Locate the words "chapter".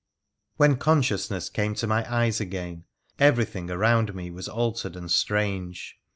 0.01-0.33